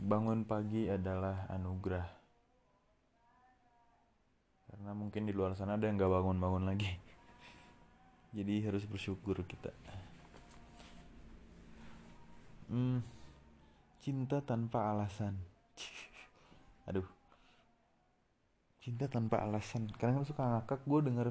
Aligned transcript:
Bangun 0.00 0.44
pagi 0.44 0.84
adalah 0.84 1.48
anugerah. 1.48 2.06
Karena 4.68 4.92
mungkin 4.92 5.24
di 5.24 5.32
luar 5.32 5.56
sana 5.56 5.80
ada 5.80 5.88
yang 5.88 5.96
gak 5.96 6.12
bangun-bangun 6.12 6.64
lagi. 6.68 6.88
Jadi 8.36 8.54
harus 8.64 8.84
bersyukur 8.84 9.40
kita. 9.48 9.72
Hmm, 12.68 13.00
cinta 14.04 14.44
tanpa 14.44 14.92
alasan. 14.92 15.40
Aduh. 16.88 17.08
Cinta 18.80 19.08
tanpa 19.08 19.40
alasan. 19.40 19.88
Kadang 19.96 20.24
suka 20.24 20.44
ngakak 20.44 20.84
gue 20.84 21.00
denger 21.00 21.28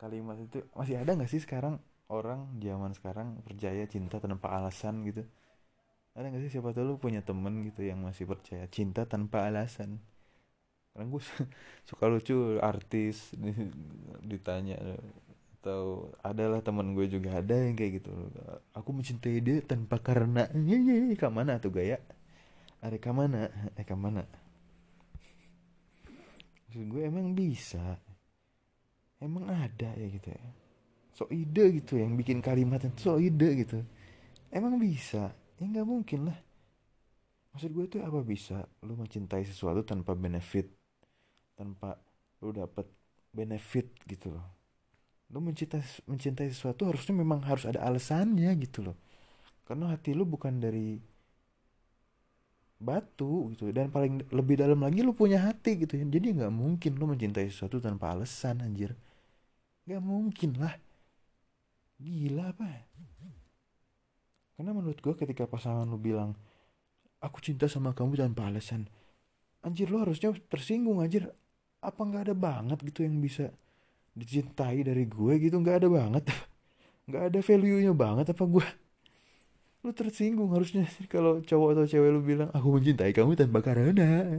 kalimat 0.00 0.36
itu. 0.40 0.64
Masih 0.72 0.96
ada 0.96 1.12
gak 1.12 1.28
sih 1.28 1.44
sekarang 1.44 1.76
orang 2.08 2.56
zaman 2.60 2.92
sekarang 2.92 3.40
percaya 3.44 3.84
cinta 3.84 4.16
tanpa 4.16 4.52
alasan 4.52 5.04
gitu? 5.04 5.28
Ada 6.12 6.28
gak 6.28 6.44
sih 6.44 6.52
siapa 6.52 6.76
tahu 6.76 6.84
lu 6.92 6.94
punya 7.00 7.24
temen 7.24 7.64
gitu 7.64 7.88
yang 7.88 8.04
masih 8.04 8.28
percaya 8.28 8.68
cinta 8.68 9.08
tanpa 9.08 9.48
alasan? 9.48 9.96
Karena 10.92 11.08
gue 11.08 11.22
suka 11.88 12.04
lucu 12.04 12.60
artis 12.60 13.32
ditanya 14.30 14.76
atau 15.62 16.12
adalah 16.20 16.60
temen 16.60 16.92
gue 16.92 17.08
juga 17.08 17.40
ada 17.40 17.56
yang 17.56 17.72
kayak 17.72 18.04
gitu. 18.04 18.12
Aku 18.76 18.92
mencintai 18.92 19.40
dia 19.40 19.64
tanpa 19.64 19.96
karena 20.04 20.44
ke 21.16 21.28
mana 21.32 21.56
tuh 21.56 21.72
gaya? 21.72 21.96
Ada 22.84 23.00
ke 23.00 23.12
mana? 23.14 23.48
Eh 23.72 23.86
mana? 23.96 24.28
Maksud 26.68 26.84
gue 26.92 27.02
emang 27.08 27.32
bisa? 27.32 27.96
Emang 29.16 29.48
ada 29.48 29.96
ya 29.96 30.06
gitu 30.12 30.28
ya? 30.28 30.44
So 31.16 31.24
ide 31.32 31.80
gitu 31.80 31.96
yang 31.96 32.20
bikin 32.20 32.44
kalimat 32.44 32.84
itu 32.84 33.00
so 33.00 33.16
ide 33.16 33.64
gitu. 33.64 33.80
Emang 34.52 34.76
bisa 34.76 35.32
ya 35.62 35.70
nggak 35.70 35.86
mungkin 35.86 36.20
lah. 36.26 36.38
Maksud 37.54 37.70
gue 37.70 37.86
tuh 37.86 38.00
apa 38.02 38.18
bisa 38.26 38.66
lu 38.82 38.98
mencintai 38.98 39.46
sesuatu 39.46 39.86
tanpa 39.86 40.18
benefit 40.18 40.66
tanpa 41.54 41.94
lu 42.42 42.50
dapat 42.50 42.90
benefit 43.30 43.86
gitu 44.10 44.34
loh? 44.34 44.46
Lu 45.30 45.38
mencintai 45.38 46.10
mencintai 46.10 46.50
sesuatu 46.50 46.90
harusnya 46.90 47.14
memang 47.14 47.46
harus 47.46 47.62
ada 47.62 47.78
alasannya 47.86 48.50
gitu 48.58 48.90
loh. 48.90 48.96
Karena 49.62 49.94
hati 49.94 50.10
lu 50.18 50.26
bukan 50.26 50.58
dari 50.58 50.98
batu 52.82 53.54
gitu 53.54 53.70
dan 53.70 53.94
paling 53.94 54.26
lebih 54.34 54.58
dalam 54.58 54.82
lagi 54.82 55.06
lu 55.06 55.14
punya 55.14 55.38
hati 55.46 55.86
gitu. 55.86 55.94
Ya 55.94 56.02
jadi 56.02 56.34
nggak 56.42 56.52
mungkin 56.52 56.98
lu 56.98 57.06
mencintai 57.06 57.46
sesuatu 57.46 57.78
tanpa 57.78 58.10
alasan 58.10 58.58
anjir. 58.66 58.98
Nggak 59.86 60.02
mungkin 60.02 60.50
lah. 60.58 60.74
Gila 62.02 62.50
apa 62.50 62.66
karena 64.62 64.78
menurut 64.78 65.02
gue 65.02 65.10
ketika 65.18 65.50
pasangan 65.50 65.82
lu 65.90 65.98
bilang 65.98 66.38
aku 67.18 67.42
cinta 67.42 67.66
sama 67.66 67.90
kamu 67.98 68.14
tanpa 68.14 68.46
alasan 68.46 68.86
anjir 69.66 69.90
lo 69.90 70.06
harusnya 70.06 70.30
tersinggung 70.46 71.02
anjir. 71.02 71.34
Apa 71.82 72.06
nggak 72.06 72.30
ada 72.30 72.34
banget 72.38 72.78
gitu 72.86 73.02
yang 73.02 73.18
bisa 73.18 73.50
dicintai 74.14 74.86
dari 74.86 75.02
gue 75.10 75.34
gitu? 75.42 75.58
Nggak 75.58 75.82
ada 75.82 75.88
banget. 75.90 76.24
Nggak 77.10 77.22
ada 77.34 77.38
value 77.42 77.82
nya 77.82 77.90
banget 77.90 78.30
apa 78.30 78.44
gue 78.46 78.66
lu 79.82 79.90
tersinggung 79.90 80.54
harusnya 80.54 80.86
kalau 81.10 81.42
cowok 81.42 81.74
atau 81.74 81.84
cewek 81.90 82.14
lu 82.14 82.22
bilang 82.22 82.46
aku 82.54 82.78
mencintai 82.78 83.10
kamu 83.10 83.34
tanpa 83.34 83.66
karena. 83.66 84.38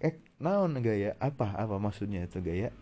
Eh 0.00 0.24
naon 0.40 0.80
gaya? 0.80 1.20
Apa? 1.20 1.52
Apa 1.52 1.76
maksudnya 1.76 2.24
itu 2.24 2.40
gaya? 2.40 2.72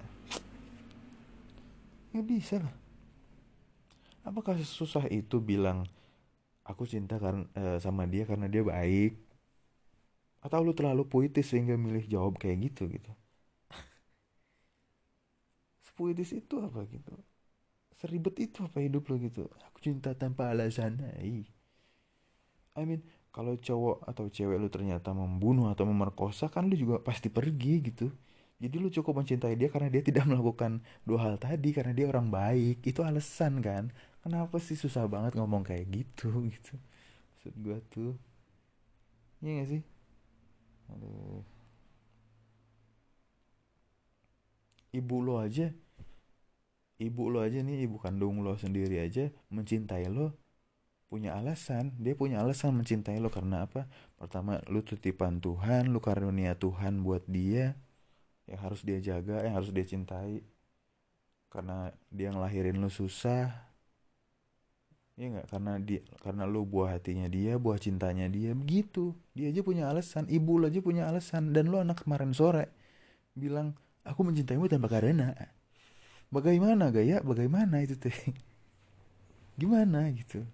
Nggak 2.15 2.27
bisa 2.31 2.63
lah. 2.63 2.75
Apakah 4.23 4.55
susah 4.63 5.11
itu 5.11 5.43
bilang 5.43 5.91
aku 6.71 6.83
cinta 6.93 7.15
karena 7.25 7.45
uh, 7.61 7.77
sama 7.85 8.03
dia 8.13 8.23
karena 8.31 8.47
dia 8.53 8.63
baik. 8.73 9.11
Atau 10.45 10.61
lu 10.67 10.73
terlalu 10.79 11.03
puitis 11.13 11.47
sehingga 11.51 11.75
milih 11.85 12.05
jawab 12.13 12.35
kayak 12.43 12.59
gitu 12.71 12.83
gitu. 12.95 13.11
Sepuitis 15.87 16.31
itu 16.41 16.55
apa 16.67 16.81
gitu? 16.95 17.15
Seribet 17.99 18.35
itu 18.47 18.59
apa 18.67 18.79
hidup 18.87 19.05
lo 19.11 19.15
gitu? 19.27 19.43
Aku 19.69 19.79
cinta 19.87 20.11
tanpa 20.23 20.43
alasan 20.53 20.93
I 22.79 22.83
mean 22.87 23.03
kalau 23.35 23.59
cowok 23.59 24.07
atau 24.11 24.25
cewek 24.31 24.57
lu 24.63 24.69
ternyata 24.71 25.11
membunuh 25.13 25.67
atau 25.73 25.85
memerkosa 25.85 26.47
kan 26.49 26.71
lu 26.71 26.75
juga 26.79 26.97
pasti 27.03 27.29
pergi 27.29 27.75
gitu 27.91 28.07
jadi 28.59 28.77
lu 28.83 28.91
cukup 28.91 29.23
mencintai 29.23 29.55
dia 29.55 29.69
karena 29.71 29.89
dia 29.95 30.03
tidak 30.03 30.25
melakukan 30.31 30.83
dua 31.07 31.19
hal 31.31 31.35
tadi 31.39 31.71
karena 31.77 31.93
dia 31.95 32.07
orang 32.11 32.29
baik. 32.31 32.83
Itu 32.83 33.07
alasan 33.07 33.63
kan? 33.63 33.95
Kenapa 34.23 34.59
sih 34.59 34.75
susah 34.75 35.07
banget 35.07 35.39
ngomong 35.39 35.63
kayak 35.63 35.87
gitu 35.95 36.29
gitu? 36.53 36.75
Maksud 37.35 37.55
gue 37.65 37.79
tuh. 37.95 38.13
Iya 39.43 39.51
gak 39.63 39.69
sih? 39.71 39.83
Aduh. 40.93 41.43
Ibu 44.93 45.17
lo 45.27 45.35
aja 45.39 45.69
ibu 46.99 47.31
lo 47.31 47.39
aja 47.47 47.63
nih 47.63 47.87
ibu 47.87 47.97
kandung 48.03 48.43
lo 48.43 48.59
sendiri 48.59 48.99
aja 48.99 49.31
mencintai 49.55 50.11
lo 50.11 50.35
punya 51.11 51.31
alasan. 51.41 51.95
Dia 52.05 52.15
punya 52.19 52.43
alasan 52.45 52.77
mencintai 52.79 53.19
lo 53.23 53.31
karena 53.33 53.65
apa? 53.67 53.89
Pertama 54.19 54.61
lu 54.73 54.81
titipan 54.85 55.41
Tuhan 55.41 55.89
lu 55.95 56.01
karunia 56.03 56.53
Tuhan 56.59 57.01
buat 57.07 57.25
dia 57.31 57.79
yang 58.51 58.61
harus 58.65 58.81
dia 58.89 58.99
jaga 59.09 59.37
yang 59.45 59.55
harus 59.59 59.71
dia 59.77 59.87
cintai. 59.87 60.43
Karena 61.53 61.93
dia 62.13 62.29
ngelahirin 62.33 62.77
lu 62.83 62.91
susah. 62.93 63.49
Ya 65.19 65.27
nggak? 65.35 65.47
Karena 65.51 65.73
dia 65.83 66.01
karena 66.23 66.45
lu 66.47 66.63
buah 66.63 66.95
hatinya 66.97 67.27
dia 67.27 67.59
buah 67.59 67.79
cintanya 67.83 68.27
dia 68.31 68.55
begitu. 68.55 69.17
Dia 69.37 69.51
aja 69.53 69.61
punya 69.67 69.85
alasan 69.91 70.25
ibu 70.31 70.53
lu 70.61 70.65
aja 70.71 70.81
punya 70.81 71.03
alasan. 71.11 71.51
Dan 71.55 71.65
lu 71.73 71.77
anak 71.83 72.05
kemarin 72.07 72.33
sore 72.37 72.71
bilang 73.35 73.75
aku 74.07 74.21
mencintaimu 74.27 74.67
tanpa 74.71 74.89
karena. 74.93 75.35
Bagaimana 76.35 76.93
gaya? 76.93 77.25
Bagaimana 77.25 77.81
itu 77.85 77.97
teh? 77.97 78.15
Gimana 79.61 80.09
gitu 80.15 80.45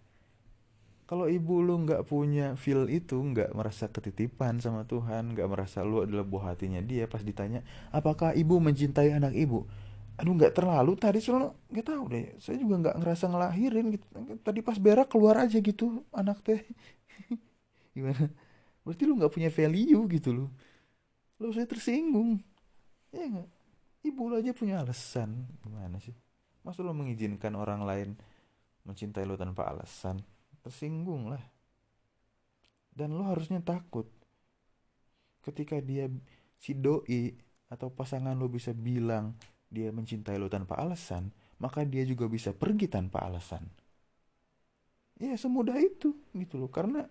kalau 1.05 1.29
ibu 1.29 1.61
lu 1.61 1.85
nggak 1.85 2.09
punya 2.09 2.57
feel 2.57 2.89
itu 2.89 3.17
nggak 3.17 3.53
merasa 3.53 3.93
ketitipan 3.93 4.61
sama 4.61 4.89
Tuhan 4.89 5.37
nggak 5.37 5.49
merasa 5.49 5.85
lu 5.85 6.05
adalah 6.05 6.25
buah 6.25 6.57
hatinya 6.57 6.81
dia 6.81 7.05
pas 7.05 7.21
ditanya 7.21 7.61
apakah 7.93 8.33
ibu 8.33 8.57
mencintai 8.61 9.13
anak 9.13 9.37
ibu? 9.37 9.69
Aduh 10.15 10.33
nggak 10.39 10.55
terlalu. 10.55 10.95
Tadi 10.95 11.19
soalnya 11.19 11.51
nggak 11.75 11.87
tahu 11.91 12.05
deh. 12.07 12.27
Saya 12.39 12.55
juga 12.55 12.79
nggak 12.87 12.97
ngerasa 13.03 13.25
ngelahirin 13.35 13.87
gitu. 13.99 14.07
Tadi 14.47 14.61
pas 14.63 14.79
berak 14.79 15.11
keluar 15.11 15.43
aja 15.43 15.59
gitu 15.59 16.07
anak 16.15 16.39
teh. 16.47 16.63
Gimana? 17.99 18.31
Berarti 18.87 19.03
lu 19.11 19.19
nggak 19.19 19.33
punya 19.35 19.51
value 19.51 20.03
gitu 20.07 20.31
loh 20.31 20.51
lu 21.43 21.51
saya 21.51 21.67
tersinggung. 21.67 22.39
Ya 23.11 23.27
nggak? 23.27 23.49
Ibu 24.05 24.23
lu 24.31 24.35
aja 24.39 24.53
punya 24.55 24.81
alasan. 24.81 25.49
Gimana 25.65 25.99
sih? 25.99 26.15
Masa 26.63 26.81
lu 26.81 26.97
mengizinkan 26.97 27.53
orang 27.59 27.85
lain 27.85 28.17
mencintai 28.85 29.25
lu 29.25 29.37
tanpa 29.37 29.69
alasan 29.69 30.21
tersinggung 30.65 31.29
lah. 31.29 31.45
Dan 32.95 33.13
lo 33.15 33.29
harusnya 33.29 33.61
takut 33.61 34.09
ketika 35.45 35.77
dia 35.85 36.09
si 36.57 36.73
doi 36.73 37.37
atau 37.69 37.93
pasangan 37.93 38.33
lo 38.33 38.49
bisa 38.49 38.73
bilang 38.73 39.37
dia 39.69 39.93
mencintai 39.93 40.41
lo 40.41 40.49
tanpa 40.49 40.81
alasan 40.81 41.29
maka 41.61 41.85
dia 41.85 42.03
juga 42.09 42.27
bisa 42.27 42.57
pergi 42.57 42.89
tanpa 42.89 43.23
alasan. 43.23 43.63
Ya 45.21 45.37
semudah 45.39 45.79
itu 45.79 46.17
gitu 46.35 46.59
loh. 46.59 46.71
Karena 46.73 47.07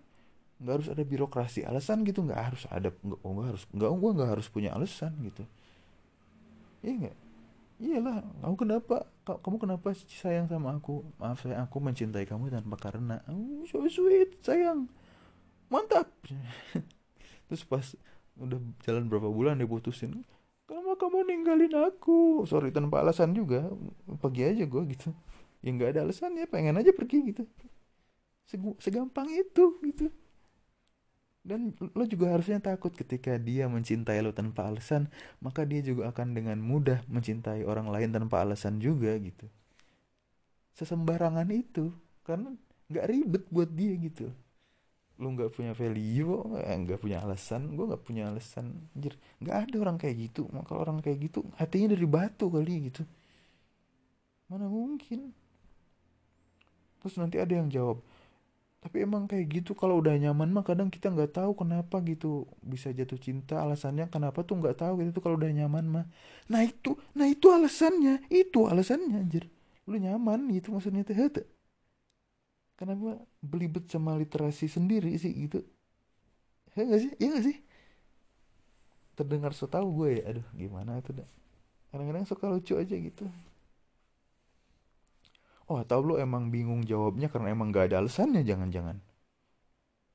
nggak 0.58 0.74
harus 0.74 0.88
ada 0.90 1.02
birokrasi 1.02 1.66
alasan 1.66 2.06
gitu 2.06 2.22
nggak 2.22 2.40
harus 2.40 2.62
ada 2.70 2.94
nggak 2.94 3.20
oh, 3.26 3.42
harus 3.42 3.66
nggak 3.74 3.90
gue 3.90 4.10
nggak 4.14 4.30
harus 4.30 4.46
punya 4.50 4.70
alasan 4.74 5.12
gitu. 5.24 5.44
Ya 6.84 6.92
nggak? 6.94 7.16
Iyalah 7.82 8.16
kamu 8.42 8.56
kenapa 8.58 8.96
kamu 9.24 9.56
kenapa 9.56 9.96
sayang 9.96 10.46
sama 10.46 10.76
aku? 10.76 11.04
Maaf 11.16 11.40
saya 11.40 11.64
aku 11.64 11.80
mencintai 11.80 12.28
kamu 12.28 12.52
tanpa 12.52 12.76
karena. 12.76 13.24
Oh, 13.28 13.64
so 13.64 13.80
sweet 13.88 14.40
sayang. 14.44 14.86
Mantap. 15.72 16.12
Terus 17.48 17.64
pas 17.64 17.84
udah 18.36 18.60
jalan 18.84 19.08
berapa 19.08 19.30
bulan 19.30 19.56
dia 19.56 19.70
putusin 19.70 20.26
kenapa 20.64 20.98
kamu 20.98 21.24
ninggalin 21.28 21.74
aku? 21.86 22.44
Sorry 22.48 22.72
tanpa 22.72 23.00
alasan 23.00 23.32
juga. 23.32 23.68
Pergi 24.20 24.42
aja 24.44 24.64
gue 24.64 24.82
gitu. 24.92 25.08
Ya 25.64 25.70
nggak 25.72 25.96
ada 25.96 26.00
alasan 26.04 26.36
ya 26.36 26.44
pengen 26.44 26.76
aja 26.76 26.92
pergi 26.92 27.32
gitu. 27.32 27.48
Segampang 28.80 29.28
itu 29.32 29.80
gitu 29.80 30.12
dan 31.44 31.60
lo 31.96 32.04
juga 32.08 32.32
harusnya 32.32 32.58
takut 32.68 32.92
ketika 32.96 33.36
dia 33.36 33.68
mencintai 33.68 34.18
lo 34.24 34.32
tanpa 34.32 34.60
alasan 34.72 35.12
maka 35.44 35.62
dia 35.68 35.80
juga 35.84 36.08
akan 36.12 36.28
dengan 36.32 36.58
mudah 36.70 37.04
mencintai 37.14 37.62
orang 37.68 37.86
lain 37.94 38.10
tanpa 38.16 38.40
alasan 38.44 38.80
juga 38.80 39.12
gitu. 39.20 39.46
Sesembarangan 40.74 41.46
itu 41.54 41.92
karena 42.26 42.50
nggak 42.90 43.06
ribet 43.12 43.44
buat 43.52 43.70
dia 43.70 43.92
gitu. 44.00 44.32
Lo 45.20 45.28
nggak 45.36 45.52
punya 45.54 45.72
value 45.76 46.58
eh, 46.64 46.74
nggak 46.82 46.98
punya 47.04 47.18
alasan 47.24 47.62
gue 47.76 47.84
nggak 47.92 48.04
punya 48.08 48.22
alasan 48.32 48.66
anjir. 48.96 49.14
Nggak 49.44 49.56
ada 49.68 49.76
orang 49.84 49.96
kayak 50.00 50.16
gitu 50.32 50.42
maka 50.50 50.72
orang 50.74 50.98
kayak 51.04 51.18
gitu 51.28 51.40
hatinya 51.60 51.92
dari 51.94 52.06
batu 52.08 52.46
kali 52.48 52.88
gitu. 52.88 53.04
Mana 54.48 54.66
mungkin? 54.68 55.32
Terus 57.00 57.14
nanti 57.20 57.36
ada 57.36 57.52
yang 57.52 57.68
jawab 57.68 58.00
tapi 58.84 58.96
emang 59.06 59.24
kayak 59.24 59.46
gitu 59.48 59.72
kalau 59.72 59.96
udah 60.04 60.12
nyaman 60.20 60.52
mah 60.52 60.60
kadang 60.68 60.92
kita 60.92 61.08
nggak 61.08 61.32
tahu 61.40 61.56
kenapa 61.56 61.96
gitu 62.04 62.44
bisa 62.60 62.92
jatuh 62.92 63.16
cinta. 63.16 63.54
Alasannya 63.64 64.12
kenapa 64.12 64.44
tuh 64.44 64.60
nggak 64.60 64.76
tahu 64.84 64.92
gitu 65.00 65.18
kalau 65.24 65.36
udah 65.40 65.48
nyaman 65.50 65.84
mah. 65.88 66.06
Nah 66.52 66.60
itu 66.68 67.00
nah 67.16 67.24
itu 67.24 67.48
alasannya 67.48 68.28
itu 68.28 68.68
alasannya 68.68 69.16
anjir. 69.24 69.44
Lu 69.88 69.96
nyaman 69.96 70.52
gitu 70.52 70.68
maksudnya 70.76 71.00
teh 71.08 71.16
kenapa 72.78 73.22
belibet 73.40 73.88
sama 73.88 74.12
literasi 74.20 74.66
sendiri 74.68 75.16
sih 75.16 75.32
gitu? 75.48 75.64
Ya 76.76 76.82
gak 76.90 77.00
sih? 77.00 77.12
Ya 77.22 77.26
gak 77.34 77.44
sih? 77.46 77.56
Terdengar 79.14 79.54
so 79.54 79.70
tau 79.70 79.86
gue 79.94 80.18
ya 80.18 80.22
aduh 80.34 80.46
gimana 80.58 80.98
itu 80.98 81.14
dah 81.14 81.28
kadang-kadang 81.94 82.26
suka 82.26 82.50
lucu 82.50 82.74
aja 82.74 82.96
gitu 82.98 83.30
oh 85.70 85.78
atau 85.84 85.98
lu 86.06 86.14
emang 86.26 86.44
bingung 86.54 86.82
jawabnya 86.90 87.28
karena 87.32 87.48
emang 87.56 87.68
gak 87.74 87.86
ada 87.92 87.96
alasannya 88.02 88.42
jangan-jangan. 88.50 88.96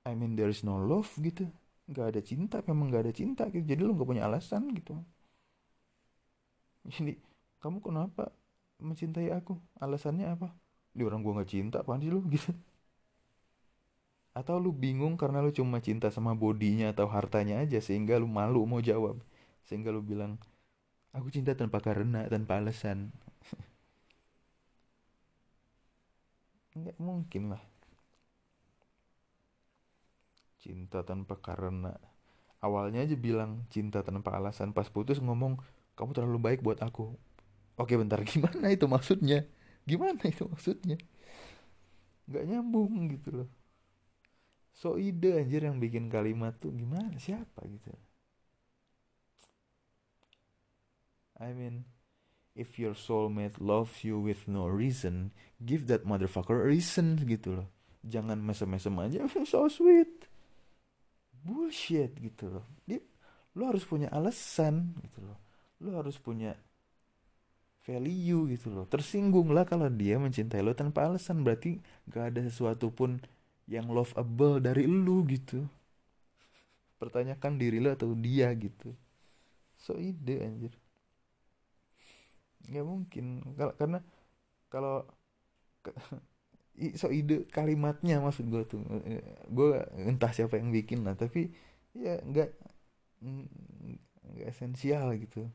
I 0.06 0.12
mean 0.16 0.36
there 0.36 0.51
is 0.51 0.62
no 0.68 0.75
love 0.92 1.07
gitu. 1.28 1.48
Gak 1.96 2.07
ada 2.16 2.22
cinta 2.30 2.57
memang 2.69 2.92
gak 2.94 3.04
ada 3.07 3.13
cinta 3.16 3.44
gitu. 3.54 3.63
Jadi 3.66 3.81
lu 3.86 3.92
gak 3.98 4.10
punya 4.10 4.24
alasan 4.28 4.63
gitu. 4.78 4.94
Jadi 6.88 7.13
kamu 7.63 7.78
kenapa 7.84 8.31
mencintai 8.80 9.30
aku? 9.36 9.54
Alasannya 9.84 10.28
apa? 10.36 10.48
Di 10.96 11.01
orang 11.07 11.22
gua 11.24 11.42
gak 11.44 11.51
cinta 11.54 11.78
apaan 11.84 12.01
sih 12.04 12.12
lu? 12.12 12.22
Gitu. 12.34 12.51
Atau 14.40 14.56
lu 14.63 14.72
bingung 14.72 15.16
karena 15.22 15.40
lu 15.46 15.51
cuma 15.51 15.78
cinta 15.84 16.07
sama 16.16 16.31
bodinya 16.38 16.88
atau 16.94 17.07
hartanya 17.12 17.56
aja 17.63 17.80
sehingga 17.84 18.16
lu 18.22 18.28
malu 18.30 18.63
mau 18.72 18.81
jawab. 18.81 19.19
Sehingga 19.68 19.90
lu 19.96 20.01
bilang 20.01 20.40
aku 21.18 21.28
cinta 21.36 21.51
tanpa 21.60 21.80
karena 21.84 22.25
tanpa 22.34 22.54
alasan 22.62 23.12
nggak 26.77 26.98
mungkin 27.01 27.44
lah. 27.54 27.62
Cinta 30.60 31.00
tanpa 31.07 31.39
karena. 31.39 31.95
Awalnya 32.60 33.07
aja 33.07 33.16
bilang 33.16 33.63
cinta 33.74 34.04
tanpa 34.04 34.36
alasan. 34.38 34.75
Pas 34.75 34.88
putus 34.92 35.19
ngomong 35.24 35.60
kamu 35.98 36.12
terlalu 36.16 36.39
baik 36.39 36.60
buat 36.66 36.80
aku. 36.83 37.16
Oke 37.80 37.95
bentar. 38.00 38.19
Gimana 38.31 38.68
itu 38.75 38.86
maksudnya? 38.89 39.48
Gimana 39.88 40.21
itu 40.27 40.44
maksudnya? 40.48 40.98
Nggak 42.30 42.44
nyambung 42.50 42.94
gitu 43.13 43.30
loh. 43.44 43.50
So 44.80 44.89
ide 45.07 45.30
anjir 45.42 45.62
yang 45.68 45.77
bikin 45.83 46.06
kalimat 46.15 46.54
tuh 46.62 46.72
gimana? 46.80 47.13
Siapa 47.25 47.62
gitu? 47.74 47.92
I 51.39 51.54
mean 51.54 51.86
if 52.60 52.76
your 52.76 52.92
soulmate 52.92 53.56
loves 53.64 54.04
you 54.04 54.20
with 54.20 54.44
no 54.52 54.68
reason, 54.68 55.32
give 55.64 55.88
that 55.88 56.04
motherfucker 56.04 56.60
a 56.60 56.68
reason 56.68 57.16
gitu 57.24 57.64
loh. 57.64 57.68
Jangan 58.04 58.44
mesem-mesem 58.44 58.92
aja, 59.00 59.24
so 59.48 59.72
sweet. 59.72 60.28
Bullshit 61.40 62.20
gitu 62.20 62.60
loh. 62.60 62.68
Dia, 62.84 63.00
lo 63.56 63.72
harus 63.72 63.88
punya 63.88 64.12
alasan 64.12 64.92
gitu 65.08 65.24
loh. 65.24 65.40
Lo 65.80 65.96
harus 65.96 66.20
punya 66.20 66.60
value 67.88 68.52
gitu 68.52 68.76
loh. 68.76 68.84
Tersinggung 68.92 69.56
lah 69.56 69.64
kalau 69.64 69.88
dia 69.88 70.20
mencintai 70.20 70.60
lo 70.60 70.76
tanpa 70.76 71.08
alasan. 71.08 71.48
Berarti 71.48 71.80
gak 72.12 72.36
ada 72.36 72.44
sesuatu 72.44 72.92
pun 72.92 73.24
yang 73.72 73.88
loveable 73.88 74.60
dari 74.60 74.84
lo 74.84 75.24
gitu. 75.24 75.64
Pertanyakan 77.00 77.56
diri 77.56 77.80
lo 77.80 77.96
atau 77.96 78.12
dia 78.20 78.52
gitu. 78.52 78.92
So 79.80 79.96
ide 79.96 80.44
anjir 80.44 80.76
nggak 82.69 82.86
mungkin. 82.88 83.25
Karena 83.57 84.00
kalau 84.69 85.06
so 87.00 87.12
ide 87.12 87.50
kalimatnya 87.51 88.21
maksud 88.24 88.48
gue 88.48 88.63
tuh. 88.69 88.81
Gue 89.51 89.83
entah 89.98 90.31
siapa 90.31 90.56
yang 90.62 90.71
bikin 90.71 91.04
lah 91.04 91.18
tapi 91.18 91.51
ya 91.98 92.21
nggak 92.21 92.50
nggak 94.36 94.48
esensial 94.48 95.12
gitu. 95.18 95.50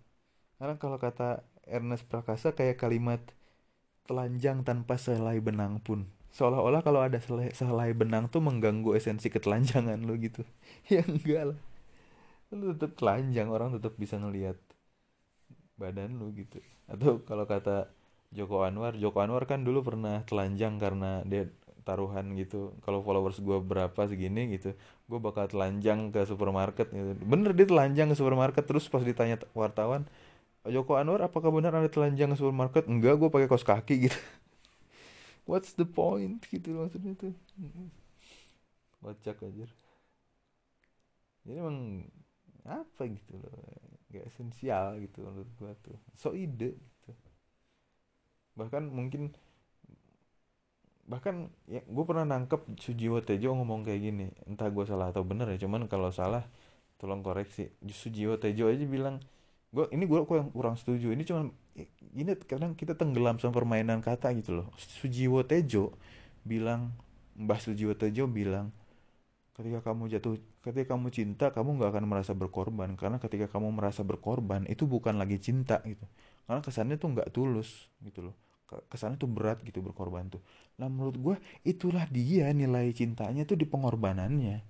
Karena 0.58 0.75
kalau 0.78 0.99
kata 1.00 1.46
Ernest 1.64 2.06
Prakasa 2.11 2.52
kayak 2.52 2.76
kalimat 2.76 3.20
telanjang 4.05 4.62
tanpa 4.67 5.00
selai 5.00 5.40
benang 5.40 5.81
pun. 5.81 6.05
Seolah-olah 6.34 6.82
kalau 6.82 6.99
ada 6.99 7.22
selai, 7.22 7.55
selai 7.55 7.94
benang 7.94 8.26
tuh 8.26 8.43
mengganggu 8.43 8.99
esensi 8.99 9.31
ketelanjangan 9.31 10.02
lo 10.02 10.19
gitu. 10.19 10.43
Ya 10.93 11.06
enggak 11.06 11.55
lah. 11.55 11.58
Lu 12.52 12.75
tetap 12.75 12.99
telanjang 12.99 13.49
orang 13.49 13.72
tetap 13.72 13.96
bisa 13.96 14.19
ngelihat 14.20 14.58
badan 15.81 16.19
lu 16.21 16.31
gitu. 16.37 16.59
Atau 16.91 17.23
kalau 17.29 17.44
kata 17.49 17.91
Joko 18.35 18.67
Anwar 18.67 18.94
Joko 18.99 19.23
Anwar 19.23 19.44
kan 19.47 19.62
dulu 19.62 19.82
pernah 19.87 20.23
telanjang 20.26 20.79
karena 20.82 21.23
dia 21.26 21.50
taruhan 21.87 22.35
gitu. 22.38 22.75
Kalau 22.85 23.05
followers 23.05 23.38
gue 23.43 23.59
berapa 23.61 24.00
segini 24.09 24.56
gitu 24.56 24.75
gue 25.05 25.19
bakal 25.21 25.47
telanjang 25.53 26.11
ke 26.15 26.25
supermarket 26.25 26.88
gitu. 26.91 27.12
Bener 27.25 27.53
dia 27.53 27.67
telanjang 27.69 28.09
ke 28.12 28.17
supermarket 28.17 28.65
terus 28.65 28.88
pas 28.88 29.05
ditanya 29.05 29.37
wartawan 29.53 30.06
Joko 30.65 30.97
Anwar 30.97 31.21
apakah 31.29 31.53
benar 31.53 31.77
ada 31.77 31.91
telanjang 31.93 32.32
ke 32.32 32.37
supermarket? 32.41 32.88
Enggak 32.88 33.20
gue 33.20 33.29
pakai 33.29 33.49
kaos 33.50 33.67
kaki 33.67 34.09
gitu. 34.09 34.19
What's 35.49 35.77
the 35.77 35.85
point? 35.85 36.41
Gitu 36.49 36.73
maksudnya 36.73 37.12
tuh. 37.19 37.35
Kocak 39.05 39.44
aja 39.44 39.69
jadi 41.44 41.61
emang 41.61 42.09
apa 42.65 43.05
gitu 43.05 43.37
loh 43.37 43.53
gak 44.14 44.26
esensial 44.31 44.96
gitu 45.02 45.26
menurut 45.26 45.50
gue 45.58 45.72
tuh. 45.82 45.99
So 46.14 46.32
ide 46.32 46.78
gitu. 46.78 47.31
Bahkan 48.55 48.87
mungkin 48.87 49.34
bahkan 51.05 51.52
ya 51.69 51.84
gue 51.84 52.05
pernah 52.08 52.25
nangkep 52.25 52.81
Sujiwo 52.81 53.20
Tejo 53.20 53.52
ngomong 53.52 53.84
kayak 53.84 54.00
gini 54.00 54.32
entah 54.49 54.72
gue 54.72 54.84
salah 54.88 55.12
atau 55.12 55.20
bener 55.20 55.44
ya 55.52 55.69
cuman 55.69 55.84
kalau 55.84 56.08
salah 56.08 56.46
tolong 56.96 57.20
koreksi. 57.20 57.75
Sujiwo 57.84 58.40
Tejo 58.40 58.72
aja 58.72 58.87
bilang 58.88 59.20
gue 59.75 59.84
ini 59.90 60.06
gue 60.06 60.20
kurang, 60.25 60.55
kurang 60.55 60.78
setuju 60.78 61.10
ini 61.10 61.26
cuman 61.26 61.50
ini 62.14 62.31
kadang 62.46 62.78
kita 62.78 62.94
tenggelam 62.94 63.43
sama 63.43 63.52
permainan 63.52 64.00
kata 64.00 64.32
gitu 64.38 64.55
loh. 64.62 64.67
Sujiwo 64.78 65.43
Tejo 65.44 65.93
bilang 66.46 66.94
Mbah 67.34 67.58
Sujiwo 67.58 67.93
Tejo 67.99 68.31
bilang 68.31 68.70
ketika 69.55 69.81
kamu 69.87 70.11
jatuh 70.11 70.35
ketika 70.67 70.99
kamu 70.99 71.15
cinta 71.15 71.55
kamu 71.55 71.79
nggak 71.79 71.91
akan 71.95 72.05
merasa 72.11 72.33
berkorban. 72.35 72.99
Karena 72.99 73.23
ketika 73.23 73.47
kamu 73.47 73.71
merasa 73.71 74.03
berkorban 74.03 74.67
itu 74.67 74.85
bukan 74.85 75.15
lagi 75.17 75.39
cinta 75.39 75.79
gitu. 75.87 76.03
Karena 76.45 76.61
kesannya 76.61 76.97
tuh 76.99 77.15
nggak 77.15 77.31
tulus 77.31 77.89
gitu 78.03 78.31
loh. 78.31 78.37
Kesannya 78.91 79.15
tuh 79.15 79.31
berat 79.31 79.62
gitu 79.62 79.79
berkorban 79.79 80.27
tuh. 80.27 80.43
Nah 80.83 80.91
menurut 80.91 81.17
gue 81.17 81.37
itulah 81.62 82.11
dia 82.11 82.51
nilai 82.51 82.91
cintanya 82.91 83.47
tuh 83.47 83.55
di 83.55 83.67
pengorbanannya. 83.71 84.67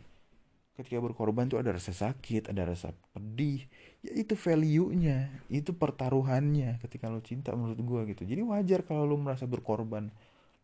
Ketika 0.75 1.01
berkorban 1.01 1.49
tuh 1.49 1.63
ada 1.63 1.73
rasa 1.73 1.95
sakit 1.95 2.51
ada 2.51 2.67
rasa 2.67 2.91
pedih 3.15 3.63
ya 4.03 4.11
itu 4.11 4.35
value 4.35 4.91
nya 4.91 5.31
itu 5.47 5.71
pertaruhannya 5.71 6.83
ketika 6.83 7.09
lo 7.09 7.25
cinta 7.25 7.57
menurut 7.57 7.81
gue 7.81 8.01
gitu. 8.13 8.29
Jadi 8.29 8.43
wajar 8.45 8.85
kalau 8.85 9.09
lo 9.09 9.17
merasa 9.17 9.49
berkorban. 9.49 10.13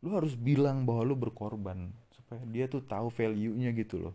Lo 0.05 0.13
harus 0.13 0.37
bilang 0.37 0.85
bahwa 0.85 1.09
lo 1.09 1.17
berkorban 1.17 1.95
supaya 2.31 2.47
dia 2.47 2.71
tuh 2.71 2.79
tahu 2.87 3.11
value 3.11 3.59
nya 3.59 3.75
gitu 3.75 3.99
loh. 3.99 4.15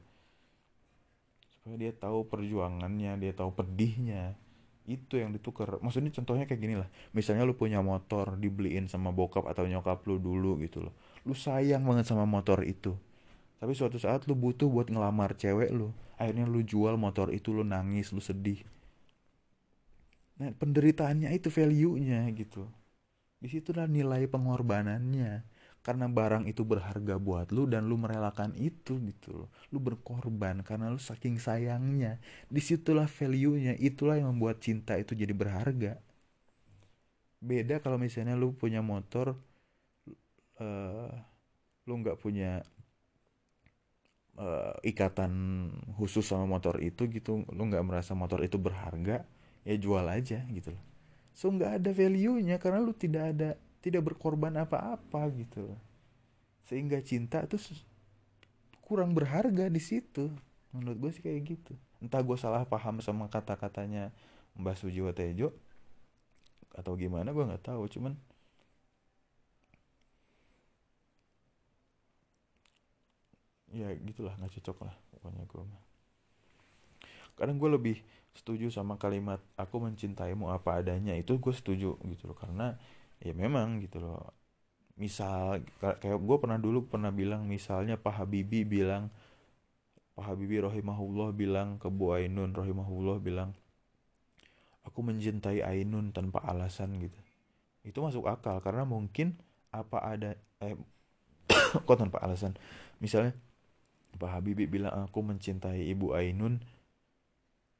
Supaya 1.51 1.75
dia 1.75 1.91
tahu 1.91 2.23
perjuangannya 2.31 3.19
dia 3.19 3.35
tahu 3.35 3.51
pedihnya. 3.51 4.39
Itu 4.87 5.19
yang 5.19 5.35
ditukar. 5.35 5.83
Maksudnya 5.83 6.15
contohnya 6.15 6.47
kayak 6.47 6.61
gini 6.63 6.79
lah. 6.79 6.87
Misalnya 7.11 7.43
lu 7.43 7.59
punya 7.59 7.83
motor 7.83 8.39
dibeliin 8.39 8.87
sama 8.87 9.11
bokap 9.11 9.43
atau 9.51 9.67
nyokap 9.67 10.07
lu 10.07 10.15
dulu 10.15 10.55
gitu 10.63 10.87
loh. 10.87 10.95
Lu 11.27 11.35
sayang 11.35 11.83
banget 11.83 12.07
sama 12.07 12.23
motor 12.23 12.63
itu. 12.63 12.95
Tapi 13.59 13.75
suatu 13.75 13.99
saat 13.99 14.23
lu 14.31 14.39
butuh 14.39 14.71
buat 14.71 14.87
ngelamar 14.87 15.35
cewek 15.35 15.75
lu. 15.75 15.91
Akhirnya 16.15 16.47
lu 16.47 16.63
jual 16.63 16.95
motor 16.95 17.35
itu 17.35 17.51
lu 17.51 17.67
nangis 17.67 18.15
lu 18.15 18.23
sedih. 18.23 18.63
Nah 20.39 20.55
penderitaannya 20.55 21.35
itu 21.35 21.51
value 21.51 21.99
nya 21.99 22.23
gitu. 22.31 22.63
Di 23.43 23.51
situlah 23.51 23.91
nilai 23.91 24.23
pengorbanannya 24.31 25.43
karena 25.85 26.09
barang 26.09 26.49
itu 26.49 26.65
berharga 26.65 27.21
buat 27.21 27.53
lu 27.53 27.69
dan 27.69 27.85
lu 27.85 27.93
merelakan 28.01 28.57
itu 28.57 28.97
gitu 29.05 29.45
loh. 29.45 29.49
Lu 29.69 29.77
berkorban 29.77 30.65
karena 30.65 30.89
lu 30.89 30.97
saking 30.97 31.37
sayangnya. 31.37 32.17
Di 32.49 32.57
situlah 32.57 33.05
value 33.05 33.61
nya 33.61 33.73
itulah 33.77 34.17
yang 34.17 34.33
membuat 34.33 34.65
cinta 34.65 34.97
itu 34.97 35.13
jadi 35.13 35.29
berharga. 35.37 36.01
Beda 37.37 37.77
kalau 37.85 38.01
misalnya 38.01 38.33
lu 38.33 38.57
punya 38.57 38.81
motor 38.81 39.37
uh, 40.57 41.13
lu 41.85 41.93
nggak 42.01 42.17
punya 42.17 42.65
uh, 44.41 44.73
ikatan 44.81 45.69
khusus 46.01 46.25
sama 46.25 46.49
motor 46.49 46.81
itu 46.81 47.05
gitu 47.13 47.45
lu 47.53 47.61
nggak 47.69 47.85
merasa 47.85 48.17
motor 48.17 48.41
itu 48.41 48.57
berharga 48.57 49.21
ya 49.61 49.75
jual 49.77 50.09
aja 50.09 50.41
gitu 50.49 50.73
loh. 50.73 50.83
So 51.37 51.53
nggak 51.53 51.77
ada 51.77 51.91
value 51.93 52.41
nya 52.41 52.57
karena 52.57 52.81
lu 52.81 52.97
tidak 52.97 53.37
ada 53.37 53.53
tidak 53.85 54.01
berkorban 54.01 54.57
apa-apa 54.57 55.29
gitu 55.37 55.77
sehingga 56.65 56.97
cinta 57.05 57.45
tuh 57.45 57.61
kurang 58.81 59.13
berharga 59.13 59.69
di 59.69 59.81
situ. 59.81 60.33
Menurut 60.73 60.97
gue 60.97 61.11
sih 61.13 61.21
kayak 61.21 61.41
gitu. 61.45 61.73
Entah 62.01 62.25
gue 62.25 62.37
salah 62.37 62.65
paham 62.65 62.99
sama 62.99 63.29
kata-katanya 63.29 64.09
Mbak 64.57 64.75
Sujiwo 64.81 65.13
Tejo 65.13 65.53
atau 66.73 66.97
gimana 66.97 67.29
gue 67.29 67.45
nggak 67.45 67.65
tahu. 67.69 67.85
Cuman 67.87 68.17
ya 73.69 73.93
gitulah 74.01 74.33
nggak 74.41 74.53
cocok 74.59 74.89
lah 74.89 74.95
pokoknya 75.13 75.45
gue 75.45 75.61
mah. 75.61 75.83
Kadang 77.35 77.61
gue 77.61 77.69
lebih 77.69 77.97
setuju 78.35 78.73
sama 78.73 78.97
kalimat 78.97 79.39
aku 79.55 79.79
mencintaimu 79.85 80.49
apa 80.49 80.81
adanya. 80.81 81.13
Itu 81.13 81.37
gue 81.37 81.53
setuju 81.53 81.95
gitu 82.01 82.23
loh. 82.25 82.37
Karena 82.37 82.75
ya 83.25 83.33
memang 83.33 83.81
gitu 83.81 83.97
loh. 83.99 84.31
Misal 84.95 85.65
kayak 85.81 86.21
gue 86.21 86.37
pernah 86.39 86.55
dulu 86.61 86.87
pernah 86.87 87.11
bilang 87.11 87.49
misalnya 87.49 87.99
Pak 87.99 88.23
Habibie 88.23 88.63
bilang 88.63 89.11
Pak 90.15 90.31
Habibie 90.31 90.63
rahimahullah 90.63 91.35
bilang 91.35 91.75
ke 91.81 91.91
Bu 91.91 92.15
Ainun 92.15 92.55
rahimahullah 92.55 93.19
bilang 93.19 93.51
aku 94.87 95.03
mencintai 95.03 95.65
Ainun 95.65 96.13
tanpa 96.15 96.39
alasan 96.45 96.95
gitu. 97.01 97.19
Itu 97.83 97.99
masuk 97.99 98.29
akal 98.29 98.61
karena 98.63 98.87
mungkin 98.87 99.35
apa 99.73 99.99
ada 99.99 100.31
eh 100.63 100.77
kok 101.85 101.97
tanpa 101.99 102.23
alasan? 102.23 102.55
Misalnya 103.03 103.35
Pak 104.15 104.31
Habibie 104.31 104.71
bilang 104.71 104.95
aku 105.03 105.19
mencintai 105.19 105.91
Ibu 105.91 106.15
Ainun 106.15 106.63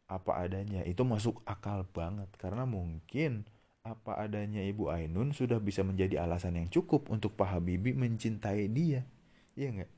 apa 0.06 0.38
adanya 0.38 0.86
itu 0.86 1.02
masuk 1.02 1.42
akal 1.50 1.82
banget 1.90 2.30
karena 2.38 2.68
mungkin 2.70 3.48
apa 3.86 4.18
adanya 4.18 4.66
Ibu 4.66 4.90
Ainun 4.90 5.30
sudah 5.30 5.62
bisa 5.62 5.86
menjadi 5.86 6.26
alasan 6.26 6.58
yang 6.58 6.68
cukup 6.74 7.06
untuk 7.14 7.38
Pak 7.38 7.54
Habibie 7.54 7.94
mencintai 7.94 8.66
dia. 8.74 9.06
Iya 9.54 9.68
nggak? 9.78 9.92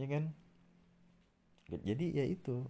Iya 0.00 0.06
kan? 0.08 0.24
Jadi 1.70 2.06
ya 2.18 2.24
itu 2.24 2.64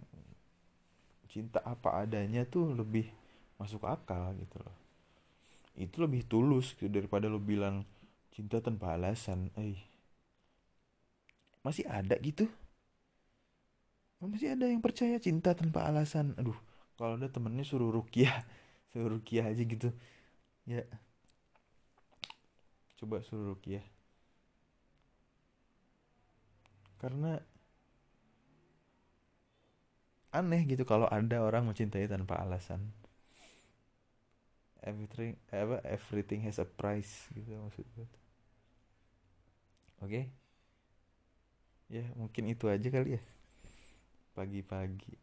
cinta 1.31 1.63
apa 1.63 2.03
adanya 2.03 2.43
tuh 2.43 2.75
lebih 2.75 3.07
masuk 3.55 3.87
akal 3.87 4.35
gitu 4.35 4.59
loh. 4.59 4.75
Itu 5.79 6.03
lebih 6.03 6.27
tulus 6.27 6.75
daripada 6.75 7.31
lo 7.31 7.39
bilang 7.39 7.87
cinta 8.35 8.59
tanpa 8.59 8.99
alasan. 8.99 9.47
Eh, 9.55 9.79
masih 11.63 11.87
ada 11.87 12.19
gitu? 12.19 12.51
Masih 14.21 14.53
ada 14.53 14.69
yang 14.69 14.83
percaya 14.83 15.17
cinta 15.17 15.55
tanpa 15.57 15.87
alasan. 15.89 16.35
Aduh, 16.37 16.57
kalau 16.99 17.17
ada 17.17 17.31
temennya 17.31 17.65
suruh 17.65 17.89
rukiah 17.89 18.45
suruh 18.91 19.17
rukiah 19.17 19.47
aja 19.47 19.63
gitu. 19.63 19.89
Ya. 20.67 20.83
Coba 22.99 23.23
suruh 23.23 23.55
rukiah. 23.55 23.83
Karena 27.01 27.41
aneh 30.31 30.63
gitu 30.69 30.87
kalau 30.87 31.09
ada 31.11 31.43
orang 31.43 31.67
mencintai 31.67 32.07
tanpa 32.07 32.39
alasan. 32.39 32.93
Everything 34.81 35.37
apa 35.53 35.77
everything 35.85 36.41
has 36.45 36.57
a 36.57 36.65
price 36.65 37.29
gitu 37.33 37.57
maksud 37.57 37.85
gue. 37.95 38.07
Oke? 40.01 40.09
Okay? 40.09 40.25
ya 41.91 42.07
mungkin 42.15 42.47
itu 42.47 42.71
aja 42.71 42.87
kali 42.87 43.19
ya. 43.19 43.21
Pagi-pagi 44.31 45.19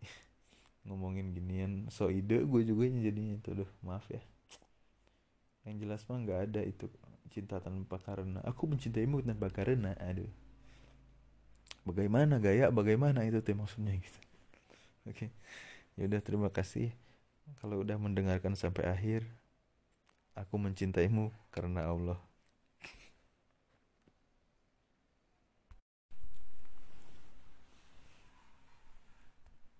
ngomongin 0.88 1.36
ginian. 1.36 1.86
So 1.92 2.08
ide 2.08 2.42
gue 2.42 2.62
juga 2.64 2.88
jadinya 2.88 3.36
itu 3.36 3.52
doh 3.52 3.70
maaf 3.84 4.08
ya. 4.08 4.24
Yang 5.68 5.76
jelas 5.84 6.00
mah 6.08 6.18
nggak 6.24 6.40
ada 6.48 6.60
itu 6.64 6.88
cinta 7.28 7.60
tanpa 7.60 8.00
karena. 8.00 8.40
Aku 8.48 8.64
mencintaimu 8.64 9.20
tanpa 9.20 9.52
karena 9.52 9.92
aduh. 10.00 10.28
Bagaimana 11.84 12.40
gaya 12.40 12.72
bagaimana 12.72 13.24
itu 13.28 13.44
tuh 13.44 13.52
maksudnya 13.52 13.92
gitu. 13.96 14.20
Oke 15.08 15.28
okay. 15.28 15.30
yaudah 16.00 16.20
terima 16.24 16.48
kasih. 16.48 16.92
Kalau 17.60 17.80
udah 17.80 17.96
mendengarkan 17.96 18.56
sampai 18.56 18.88
akhir 18.88 19.24
aku 20.36 20.60
mencintaimu 20.60 21.32
karena 21.48 21.88
Allah 21.88 22.20